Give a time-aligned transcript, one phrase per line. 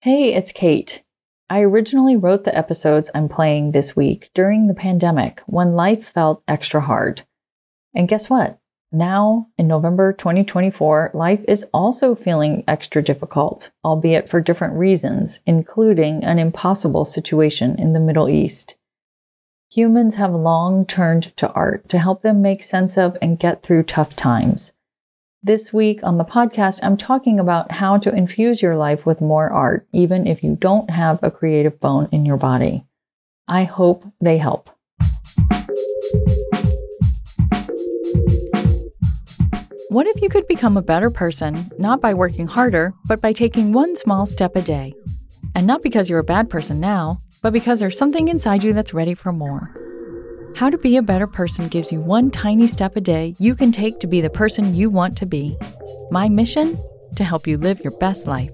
[0.00, 1.02] Hey, it's Kate.
[1.50, 6.44] I originally wrote the episodes I'm playing this week during the pandemic when life felt
[6.46, 7.22] extra hard.
[7.96, 8.60] And guess what?
[8.92, 16.22] Now, in November 2024, life is also feeling extra difficult, albeit for different reasons, including
[16.22, 18.76] an impossible situation in the Middle East.
[19.72, 23.82] Humans have long turned to art to help them make sense of and get through
[23.82, 24.70] tough times.
[25.44, 29.48] This week on the podcast, I'm talking about how to infuse your life with more
[29.48, 32.84] art, even if you don't have a creative bone in your body.
[33.46, 34.68] I hope they help.
[39.90, 43.72] What if you could become a better person, not by working harder, but by taking
[43.72, 44.92] one small step a day?
[45.54, 48.92] And not because you're a bad person now, but because there's something inside you that's
[48.92, 49.87] ready for more.
[50.58, 53.70] How to be a better person gives you one tiny step a day you can
[53.70, 55.56] take to be the person you want to be.
[56.10, 56.82] My mission?
[57.14, 58.50] To help you live your best life.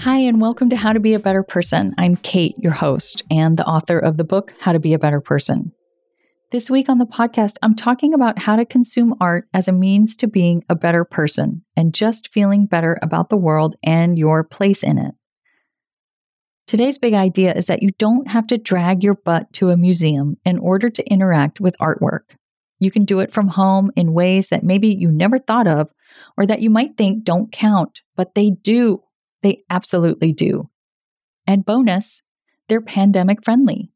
[0.00, 1.94] Hi, and welcome to How to Be a Better Person.
[1.96, 5.20] I'm Kate, your host, and the author of the book, How to Be a Better
[5.20, 5.70] Person.
[6.50, 10.16] This week on the podcast, I'm talking about how to consume art as a means
[10.16, 14.82] to being a better person and just feeling better about the world and your place
[14.82, 15.14] in it.
[16.66, 20.36] Today's big idea is that you don't have to drag your butt to a museum
[20.44, 22.34] in order to interact with artwork.
[22.80, 25.90] You can do it from home in ways that maybe you never thought of
[26.36, 29.04] or that you might think don't count, but they do.
[29.42, 30.68] They absolutely do.
[31.46, 32.22] And bonus,
[32.68, 33.92] they're pandemic friendly.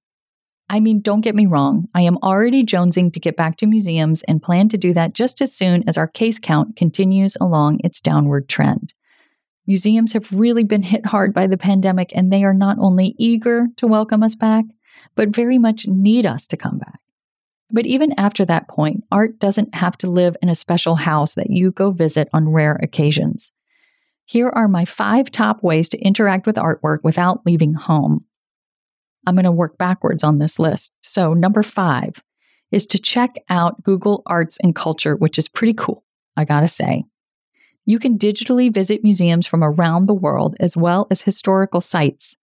[0.68, 4.22] I mean, don't get me wrong, I am already jonesing to get back to museums
[4.28, 8.00] and plan to do that just as soon as our case count continues along its
[8.00, 8.94] downward trend.
[9.70, 13.68] Museums have really been hit hard by the pandemic, and they are not only eager
[13.76, 14.64] to welcome us back,
[15.14, 16.98] but very much need us to come back.
[17.70, 21.50] But even after that point, art doesn't have to live in a special house that
[21.50, 23.52] you go visit on rare occasions.
[24.24, 28.24] Here are my five top ways to interact with artwork without leaving home.
[29.24, 30.94] I'm going to work backwards on this list.
[31.00, 32.20] So, number five
[32.72, 36.02] is to check out Google Arts and Culture, which is pretty cool,
[36.36, 37.04] I gotta say.
[37.90, 42.36] You can digitally visit museums from around the world as well as historical sites.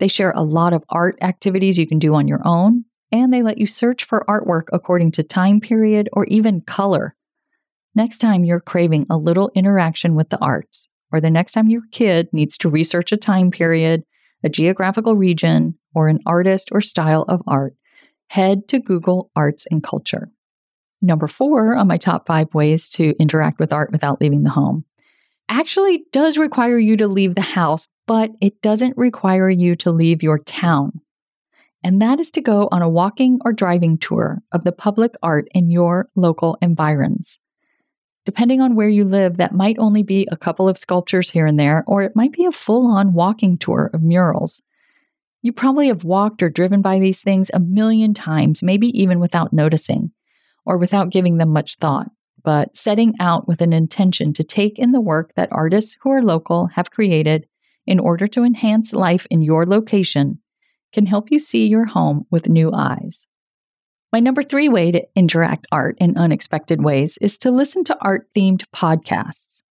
[0.00, 3.42] They share a lot of art activities you can do on your own, and they
[3.42, 7.16] let you search for artwork according to time period or even color.
[7.94, 11.84] Next time you're craving a little interaction with the arts, or the next time your
[11.90, 14.02] kid needs to research a time period,
[14.44, 17.74] a geographical region, or an artist or style of art,
[18.26, 20.30] head to Google Arts and Culture.
[21.02, 24.84] Number four on my top five ways to interact with art without leaving the home
[25.52, 30.22] actually does require you to leave the house, but it doesn't require you to leave
[30.22, 31.00] your town.
[31.84, 35.48] And that is to go on a walking or driving tour of the public art
[35.52, 37.38] in your local environs.
[38.24, 41.58] Depending on where you live, that might only be a couple of sculptures here and
[41.58, 44.62] there, or it might be a full on walking tour of murals.
[45.42, 49.52] You probably have walked or driven by these things a million times, maybe even without
[49.52, 50.12] noticing
[50.64, 52.10] or without giving them much thought,
[52.42, 56.22] but setting out with an intention to take in the work that artists who are
[56.22, 57.46] local have created
[57.86, 60.38] in order to enhance life in your location
[60.92, 63.26] can help you see your home with new eyes.
[64.12, 68.28] My number three way to interact art in unexpected ways is to listen to art
[68.36, 69.62] themed podcasts.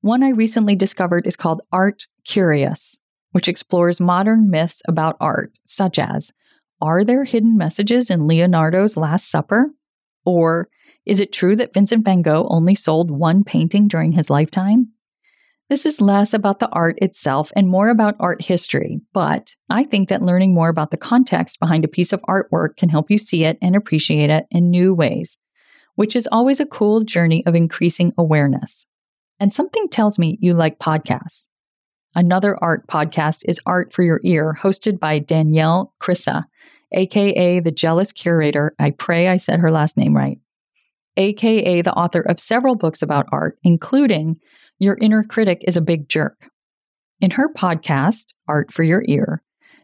[0.00, 2.98] One I recently discovered is called Art Curious
[3.34, 6.32] which explores modern myths about art, such as
[6.80, 9.70] Are there hidden messages in Leonardo's Last Supper?
[10.24, 10.68] Or
[11.06, 14.88] is it true that Vincent van Gogh only sold one painting during his lifetime?
[15.70, 20.08] This is less about the art itself and more about art history, but I think
[20.08, 23.44] that learning more about the context behind a piece of artwork can help you see
[23.44, 25.38] it and appreciate it in new ways,
[25.94, 28.86] which is always a cool journey of increasing awareness.
[29.40, 31.48] And something tells me you like podcasts.
[32.14, 36.44] Another art podcast is Art for Your Ear, hosted by Danielle Krysa,
[36.92, 38.74] aka the Jealous Curator.
[38.78, 40.38] I pray I said her last name right.
[41.16, 44.36] AKA the author of several books about art, including
[44.78, 46.50] Your Inner Critic is a Big Jerk.
[47.20, 49.42] In her podcast, Art for Your Ear,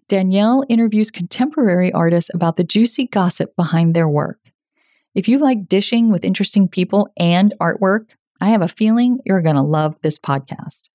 [0.09, 4.39] Danielle interviews contemporary artists about the juicy gossip behind their work.
[5.15, 8.11] If you like dishing with interesting people and artwork,
[8.41, 10.90] I have a feeling you're going to love this podcast.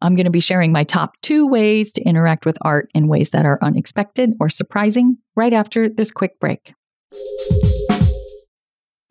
[0.00, 3.30] I'm going to be sharing my top two ways to interact with art in ways
[3.30, 6.74] that are unexpected or surprising right after this quick break.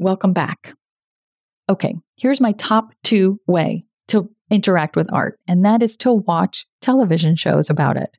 [0.00, 0.74] Welcome back.
[1.68, 6.66] Okay, here's my top two way to interact with art, and that is to watch
[6.80, 8.16] television shows about it.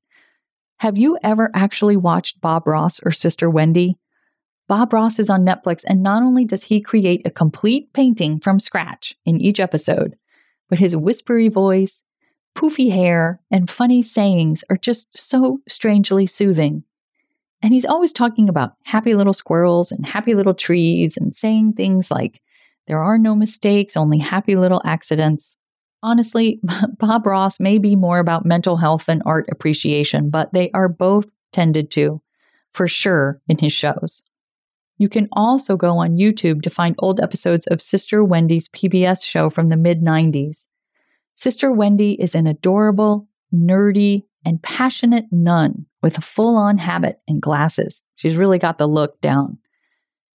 [0.79, 3.97] Have you ever actually watched Bob Ross or Sister Wendy?
[4.67, 8.59] Bob Ross is on Netflix, and not only does he create a complete painting from
[8.59, 10.17] scratch in each episode,
[10.69, 12.03] but his whispery voice,
[12.57, 16.83] poofy hair, and funny sayings are just so strangely soothing.
[17.61, 22.09] And he's always talking about happy little squirrels and happy little trees and saying things
[22.09, 22.41] like,
[22.87, 25.57] there are no mistakes, only happy little accidents.
[26.01, 26.59] Honestly,
[26.97, 31.25] Bob Ross may be more about mental health and art appreciation, but they are both
[31.51, 32.21] tended to,
[32.71, 34.23] for sure, in his shows.
[34.97, 39.49] You can also go on YouTube to find old episodes of Sister Wendy's PBS show
[39.49, 40.67] from the mid 90s.
[41.35, 47.41] Sister Wendy is an adorable, nerdy, and passionate nun with a full on habit and
[47.41, 48.03] glasses.
[48.15, 49.57] She's really got the look down.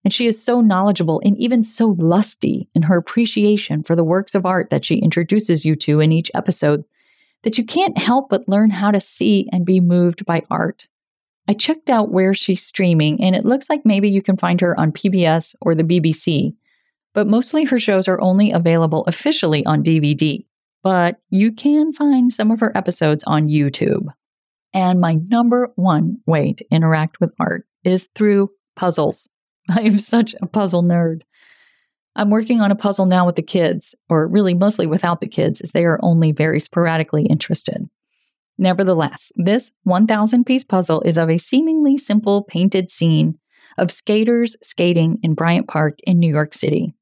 [0.03, 4.35] And she is so knowledgeable and even so lusty in her appreciation for the works
[4.35, 6.83] of art that she introduces you to in each episode
[7.43, 10.87] that you can't help but learn how to see and be moved by art.
[11.47, 14.79] I checked out where she's streaming, and it looks like maybe you can find her
[14.79, 16.55] on PBS or the BBC,
[17.13, 20.45] but mostly her shows are only available officially on DVD.
[20.83, 24.07] But you can find some of her episodes on YouTube.
[24.75, 29.29] And my number one way to interact with art is through puzzles.
[29.69, 31.21] I am such a puzzle nerd.
[32.17, 35.61] I'm working on a puzzle now with the kids, or really mostly without the kids,
[35.61, 37.89] as they are only very sporadically interested.
[38.57, 43.37] Nevertheless, this 1,000 piece puzzle is of a seemingly simple painted scene
[43.77, 46.93] of skaters skating in Bryant Park in New York City.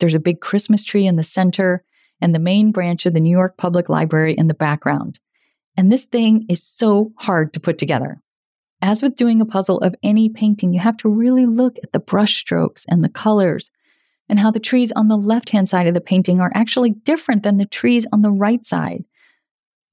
[0.00, 1.84] There's a big Christmas tree in the center
[2.20, 5.20] and the main branch of the New York Public Library in the background.
[5.76, 8.20] And this thing is so hard to put together.
[8.80, 11.98] As with doing a puzzle of any painting, you have to really look at the
[11.98, 13.70] brush strokes and the colors
[14.28, 17.42] and how the trees on the left hand side of the painting are actually different
[17.42, 19.04] than the trees on the right side.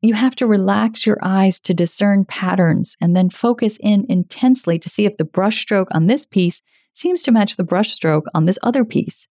[0.01, 4.89] You have to relax your eyes to discern patterns and then focus in intensely to
[4.89, 6.61] see if the brushstroke on this piece
[6.93, 9.27] seems to match the brushstroke on this other piece.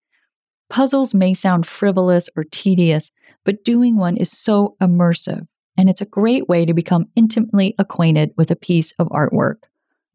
[0.68, 3.10] Puzzles may sound frivolous or tedious,
[3.44, 8.32] but doing one is so immersive and it's a great way to become intimately acquainted
[8.36, 9.64] with a piece of artwork.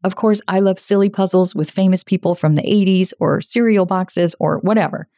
[0.04, 4.34] Of course, I love silly puzzles with famous people from the 80s or cereal boxes
[4.38, 5.08] or whatever.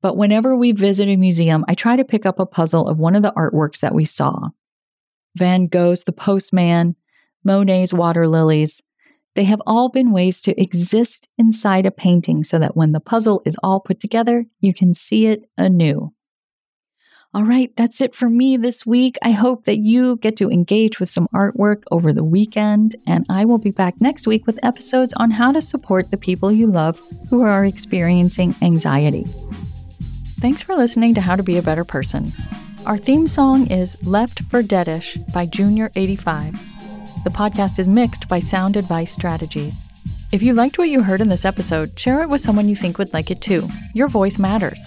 [0.00, 3.16] But whenever we visit a museum, I try to pick up a puzzle of one
[3.16, 4.50] of the artworks that we saw.
[5.36, 6.94] Van Gogh's The Postman,
[7.44, 8.82] Monet's Water Lilies,
[9.34, 13.42] they have all been ways to exist inside a painting so that when the puzzle
[13.44, 16.13] is all put together, you can see it anew.
[17.34, 19.18] All right, that's it for me this week.
[19.20, 23.44] I hope that you get to engage with some artwork over the weekend, and I
[23.44, 27.02] will be back next week with episodes on how to support the people you love
[27.30, 29.26] who are experiencing anxiety.
[30.38, 32.32] Thanks for listening to How to Be a Better Person.
[32.86, 36.56] Our theme song is Left for Deadish by Junior85.
[37.24, 39.82] The podcast is mixed by Sound Advice Strategies.
[40.30, 42.96] If you liked what you heard in this episode, share it with someone you think
[42.96, 43.68] would like it too.
[43.92, 44.86] Your voice matters.